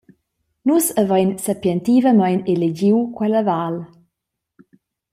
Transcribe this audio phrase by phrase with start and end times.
[0.69, 3.75] Nus havein sapientivamein elegiu quella val.